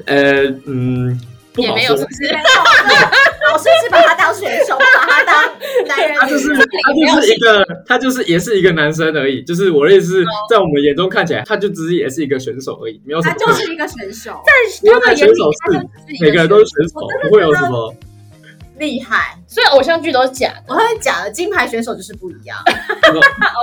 [0.07, 1.21] 呃，嗯。
[1.63, 2.25] 也没有，是不是？
[3.51, 5.35] 老师是把他当选手，把他当
[5.87, 6.17] 男人。
[6.19, 9.43] 他就是他就是一个，他就是也是一个男生而已。
[9.43, 13.35] 就是我的意思是，在我们眼中看起来，他就只是也是一个选手而已，没有什么。
[13.39, 14.53] 他就是一个选手，在
[14.93, 17.95] 他的眼里，是每个人都是选手，不会有什么。
[18.79, 20.63] 厉害，所以偶像剧都是假的。
[20.69, 22.57] 我会假的，金牌选手就是不一样。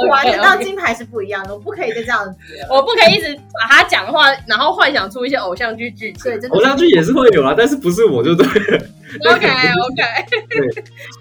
[0.09, 2.35] 玩得到金牌是不一样的，我不可以再这样子。
[2.69, 6.23] 我不可以一直把他讲话，然后幻想出一些偶像剧剧情。
[6.23, 6.55] 对，真的。
[6.55, 8.85] 偶像剧也是会有啊，但是不是我就对了。
[9.29, 10.03] OK OK。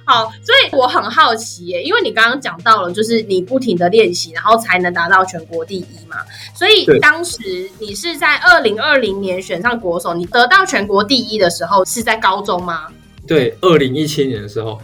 [0.04, 6.16] 好，所以我很好奇耶，因为你刚刚讲到了，就是你不停的练习，然后才能达到全国第一嘛。
[6.54, 12.88] 所以当时你是在二零二零年选上国手，你得到全国第一的时候是在高中吗？
[13.26, 14.80] 对，二零一七年的时候，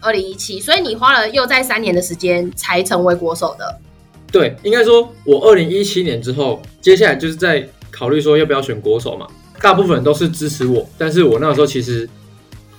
[0.00, 3.78] 二零一七，所以你花了又在三年的时间才成为国手的。
[4.30, 9.26] 对，应该说，我二零一七年之后，接下来就是在考虑说要不要选国手嘛。
[9.60, 12.08] 大部分人都是支持我，但是我那个时候其实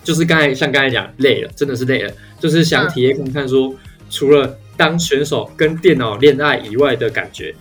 [0.03, 3.77] 就是刚才像刚才讲累了，真的是累了，就是想体验看看说，嗯、
[4.09, 7.53] 除了当选手跟电脑恋爱以外的感觉，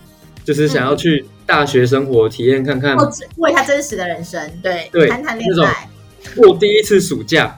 [0.45, 2.95] 就是想要去大学生活体验看看，
[3.35, 5.89] 过一下真实的人生，对对，谈谈恋爱。
[6.35, 7.57] 过第一次暑假，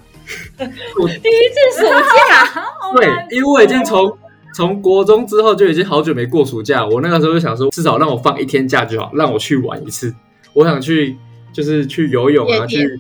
[1.00, 1.88] 我 第一次暑
[2.30, 2.64] 假，
[2.96, 4.18] 对，因为我已经从
[4.54, 10.14] 从国中之后就已经好久没过暑假，我那个时候就想说，至少让我放一天假就好，让我去玩一次。
[10.54, 11.18] 我想去，
[11.54, 12.84] 就是去游泳啊，去。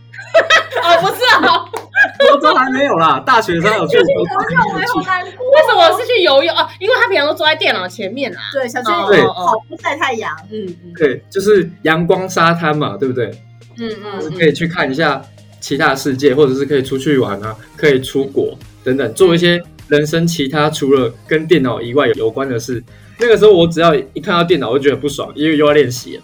[0.81, 1.65] 哦，不是啊，
[2.29, 3.97] 国中还没有啦，大学生有去。
[3.97, 6.67] 游泳为什么是去游泳啊？
[6.79, 8.39] 因为他平常都坐在电脑前面啊。
[8.53, 10.35] 对，想去跑步晒太阳。
[10.49, 13.29] 嗯嗯，对，就是阳光沙滩嘛，对不对？
[13.77, 15.21] 嗯嗯，可以去看一下。
[15.61, 22.83] 其他世界，或者是可以出去玩啊，可以出国等等，做一些人生其他除了跟电脑以外有关的事。
[23.19, 26.23] 那个时候我只要一看到电脑，我就觉得不爽，因为又要练习了。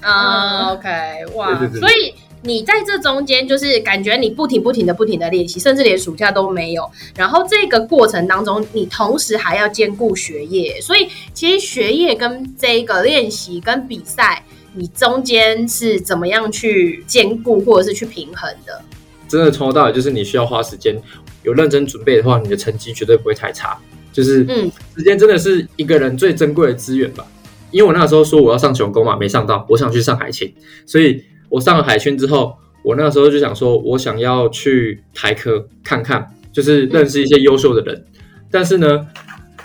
[0.00, 0.88] 啊、uh,，OK，
[1.34, 6.88] 哇，对对对，所以你在这中间就是感觉你不停不停的不停的练习，甚至连暑假都没有。
[7.16, 14.44] 然后这个过程当中，你同时还要兼顾学业，所以其实学业跟这个练习跟比赛。
[14.78, 18.78] 你中间是怎么样去兼顾或者是去平衡的？
[19.26, 20.94] 真的从头到尾就是你需要花时间，
[21.42, 23.78] 有认真准备的话，你的成绩绝对不会太差。
[24.12, 27.26] 就是，嗯，时间真的是一个人最珍贵的资源吧。
[27.70, 30.52] 因为我那时候说我要上雄工嘛，没上到，我想去上海青，
[30.84, 37.96] 所以我上了海青之后，我那时候就想说，我想要去台科看看，就是认识一些优秀的人。
[37.96, 38.20] 嗯。
[38.50, 39.06] 但是呢，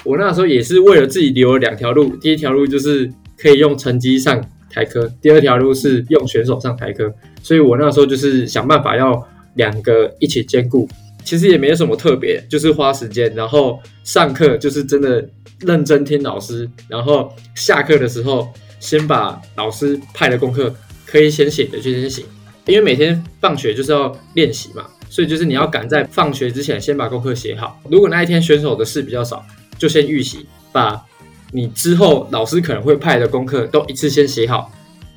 [0.05, 4.41] 我那时候也是为了自己留了两条路，第一条路就是可以用成绩上。
[4.71, 10.87] 台科，第二条路是用选手上台科，所以我那时候就是想办法要两个一起兼顾。
[11.23, 15.23] 其实也没有什么特别，就是花时间，然后上课就是真的
[15.59, 20.73] 认真听老师，然后下课的时候先把老师派的功课
[21.05, 22.23] 可以先写的就先写，
[22.65, 27.79] 因为每天放学就是要练习嘛，所以就是你要赶在放学之前先把功课写好。
[27.87, 29.45] 如果那一天选手的事比较少，
[29.77, 31.05] 就先预习把。
[31.51, 34.71] 你之后老师可能会派的功课都一次先写好，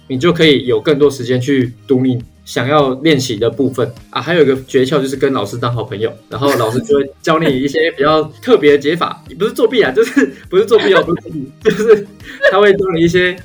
[0.09, 4.21] 你就可以有更多时间去读你想要练习的部分啊。
[4.21, 12.07] 还有一个诀窍就是跟老师当好朋友，然后老师就会教你一些比较特别的解法， 你不是作弊啊，就是 不是作弊哦，不是作弊，就是
[12.51, 13.37] 他会教你一些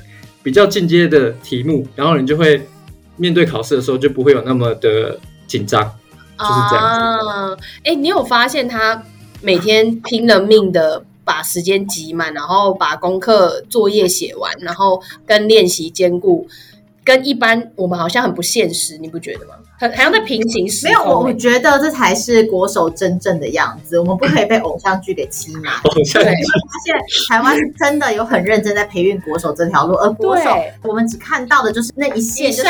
[0.42, 2.60] 比较进阶的题目，然后你就会
[3.16, 7.62] 面对考试的时候就不会有那么的紧张，就是这样子。
[7.84, 9.02] 哎、你有发现他
[9.42, 16.44] 每天拼了命的把时间挤满，然后把功课作业写完，然后跟练习兼顾，
[17.04, 19.54] 跟一般我们好像很不现实，你不觉得吗？
[19.80, 20.94] 很好像在平行时空。
[20.94, 23.98] 没有，我我觉得这才是国手真正的样子。
[23.98, 25.72] 我们不可以被偶像剧给欺瞒。
[25.84, 26.28] 偶像剧。
[26.28, 26.94] 发现
[27.28, 30.50] 台湾是真的有很认真在培育国手这条路，而国手
[30.82, 32.68] 我们只看到的就是那一线，就是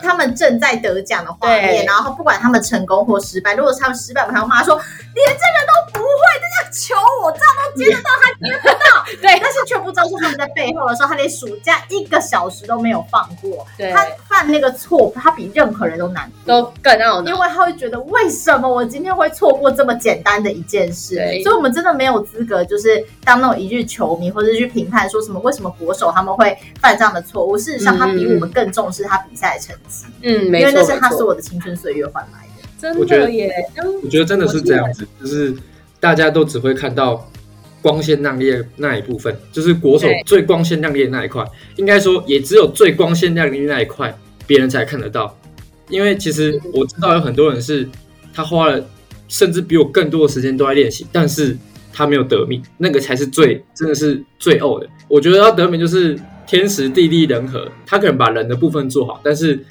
[0.00, 1.84] 他们正在得奖的画面。
[1.84, 6.06] 然后不管他们成功或失败，如果他们失败，我们还要骂说连这个都不会，
[6.40, 6.94] 这样求
[7.24, 9.04] 我这样都接得到，他接不到。
[9.20, 13.66] 对，但是却不知道是他们在背后的时候，他连暑假一个小时都没有放过。
[13.76, 16.30] 对，他犯那个错，他比任何人都难。
[16.52, 21.14] 都更懊恼，因为他会觉得为什么我今天会错过这么简单的一件事？
[21.42, 27.56] 所以，我们真的没有资格，就是当那种一日球迷，或者是去评判说什么为什么国手他们会犯这样的错误。
[27.56, 30.04] 事实上，他比我们更重视他比赛的成绩。
[30.22, 32.68] 嗯，因为那是他所有的青春岁月换来的。
[32.78, 33.54] 真的耶，
[34.02, 35.54] 我觉得真的是这样子，就是
[36.00, 37.28] 大家都只会看到
[37.80, 41.44] 光鲜亮丽的那一部分，就是国手最光鲜亮丽的那一块。
[41.76, 44.12] 应该说，也只有最光鲜亮丽的那一块，
[44.46, 45.34] 别人才看得到。
[45.92, 47.86] 因为其实我知道有很多人是，
[48.32, 48.82] 他花了
[49.28, 51.54] 甚至比我更多的时间都在练习，但是
[51.92, 54.88] 他没有得名，那个才是最真的是最呕的。
[55.06, 59.62] 我觉得要得名就是天时地利人和，他可能把人的部分做好，但是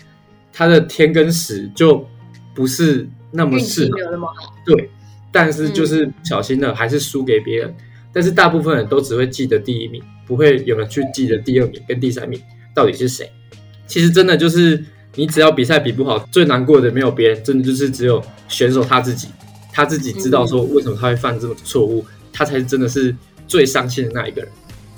[0.54, 2.08] 他的天跟时就
[2.54, 3.98] 不是那么适合，
[4.64, 4.92] 对，
[5.32, 7.76] 但是就是小心的还是输给别人，
[8.14, 12.40] 但是大部分人都只会记得第一名，不会有人去记得第二名跟第三名
[12.76, 13.28] 到底是谁。
[13.88, 14.86] 其实真的就是。
[15.16, 19.28] 你只要比赛比不好，最难过的没有别人，真的就是只有选手他自己，
[19.74, 23.16] 他自己知道说为什么他会犯这种错误，他才是真的是
[23.48, 24.52] 最伤心的那一个人。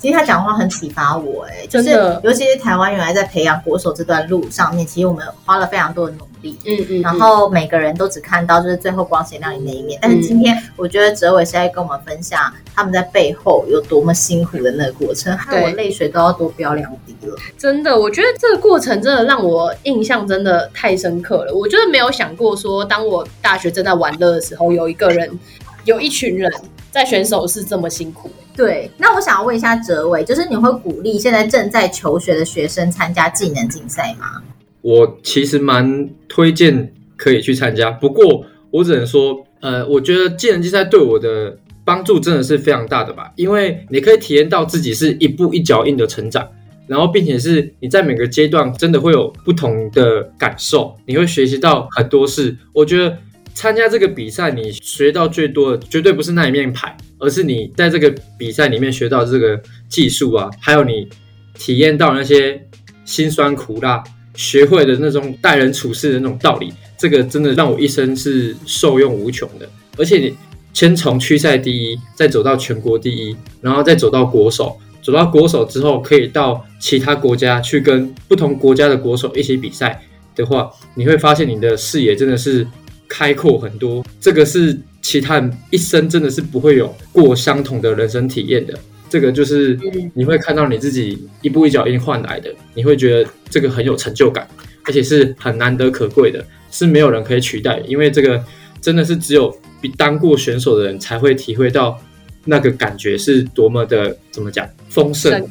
[0.04, 1.88] 其实他讲话很启发我，哎，就是
[2.22, 17.34] 尤其是台湾原来在培养国手这段路上面，其实我们花了非常多的努力，嗯嗯，然后每个人都只看到就是最后光鲜亮丽那一面，但是今天我觉得哲伟是在跟我们分享他们在背后有多么辛苦的那个过程，害我泪水都要多飙两滴了。
[17.56, 21.54] 真的，我觉得这个过程真的让我印象真的太深刻了。
[21.54, 25.40] 我就是没有想过说，当我大学正在玩乐的时候，有一个人，
[25.86, 26.52] 有一群人
[26.94, 28.30] 在选手是这么辛苦。
[28.54, 34.40] 对，那我想要问一下哲伟，就是你会鼓励现在正在求学的学生参加技能竞赛吗？
[34.80, 46.48] 我其实蛮推荐可以去参加，不过我只能说，呃，我觉得技能竞赛对我的帮助真的是非常大的吧，因为你可以体验到自己是一步一脚印的成长，
[46.86, 52.56] 然后并且是你在每个阶段真的会有不同的感受，你会学习到很多事。
[52.72, 53.18] 我觉得
[53.54, 56.96] 参加这个比赛，你学到最多的绝对不是那一面牌。
[57.16, 61.08] 而是你在这个比赛里面学到这个技术啊，还有你
[61.56, 62.60] 体验到那些
[63.06, 69.66] 辛酸苦辣，学会的那种待人处事的那种道理，这个真的让我一生是受用无穷的。
[69.96, 70.36] 而且你
[70.74, 80.02] 先从区赛第一，再走到全国第一，然后再走到国手，走到国手之后，可以到其他国家去跟不同国家的国手一起比赛
[80.34, 82.66] 的话，你会发现你的视野真的是
[83.14, 84.04] 开阔很多。
[84.20, 84.76] 这个是。
[85.04, 88.72] 其他人一生真的是不会有过相同的人生体验的，
[89.10, 89.78] 这个就是
[90.14, 94.48] 你会看到你自己一步一脚印换来的，你会觉得这个很有成就感，
[94.86, 98.42] 而且是很难得可贵的，是没有人可以取代，因为这个
[98.80, 102.00] 真的是只有比当过选手的人才会体会到
[102.46, 105.46] 那个感觉是多么的怎么讲丰盛。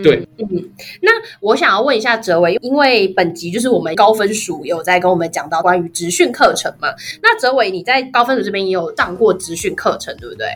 [0.00, 0.70] 对，嗯，
[1.00, 6.88] 那我想要问一下哲伟，因为本集就是我们高分署有在跟我们讲到关于职训课程嘛。
[7.20, 10.46] 那哲伟，你在高分署这边也有上过职训课程，对不对？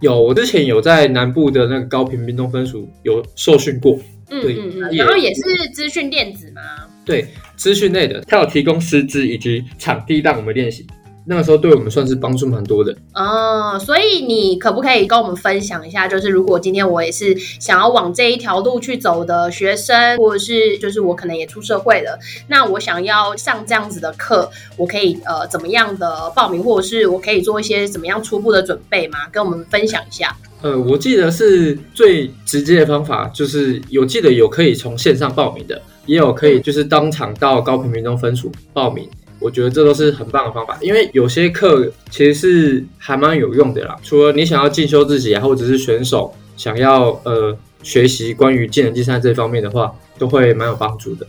[0.00, 3.98] 有，我之前有在南部的那个高屏屏东分署有受训过。
[4.28, 6.60] 嗯嗯嗯，然后也是资讯电子吗？
[7.04, 10.84] 对，资讯类的，他有提供师资以及场地让我们练习。
[11.28, 22.16] 那个时候对我们算是帮助蛮多的哦，所以你可不可以跟我们分享一下，就是如果今天我也是想要往这一条路去走的学生，或者是就是我可能也出社会了，
[22.46, 29.18] 那我想要上这样子的课，我可以呃怎么样的报名，或者是我可以做一些怎么样初步的准备吗？
[29.32, 30.34] 跟我们分享一下。
[30.62, 39.08] 呃，我记得是最直接的方法，就是有记得有可以从线上报名的，也有可以就是当场到高频民众分署报名。
[39.46, 43.96] 我觉得这都是很棒的方法，因为有些课其实是还蛮有用的啦。
[44.02, 51.24] 除了你想要进修自己啊，或者是选手想要呃学习关于技能竞赛这方面的话，都会蛮有帮助的。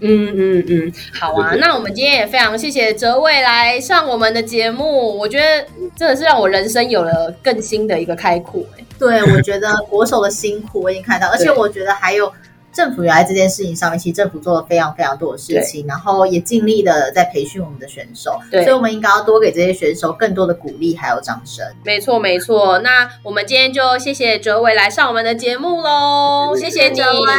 [0.00, 1.54] 嗯嗯嗯，好啊。
[1.54, 8.62] 那我们今天也非常谢谢哲伟来上我们的节目，我觉得真的是让我人生有了更新的一个开阔。
[8.98, 12.30] 对，我觉得国手的辛苦我已经看到，而且我觉得还有。
[12.72, 21.66] 政府原来这件事情上面，其实政府做了非常非常多的事情，然后也尽力的在培训我们的选手，对，所以我们应该要多给这些选手更多的鼓励还有掌声。
[21.84, 27.32] 没错没错，那我们今天就谢谢哲伟来上我们的节目喽，谢谢哲维，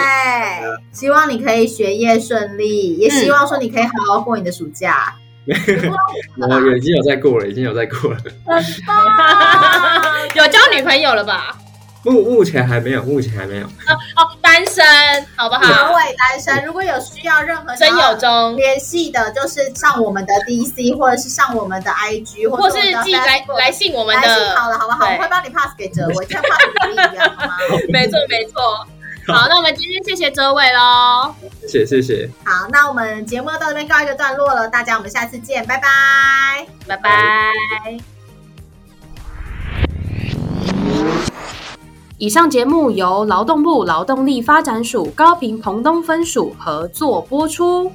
[0.91, 5.15] 希望你可以学业顺利，也希望说你可以好好过你的暑假。
[5.49, 8.17] 我有已经有在过了，已经有在过了，
[10.35, 11.57] 有交女朋友了吧？
[12.03, 13.65] 目目前还没有，目前还没有。
[13.65, 14.83] 哦哦，单身，
[15.35, 15.61] 好不好？
[15.61, 24.27] 两位单身，如果有需要任何真有中联系的，就是上我们的 DC，或者是上我们的 IG，或是寄来来信我们的。
[24.27, 25.05] 来信好了，好不好？
[25.11, 27.55] 我会帮你 pass 给哲伟，像 pass 给你一样，好吗？
[27.89, 28.87] 没错，没错。
[29.27, 31.35] 好，那我们今天谢谢哲伟喽。
[31.67, 32.29] 谢谢，谢谢。
[32.43, 38.18] 好，那我们节目到这边告一个段落了，大家我们下次见，拜拜，拜拜。
[42.19, 47.89] 以上节目由劳动部劳动力发展署高平澎东分署合作播出。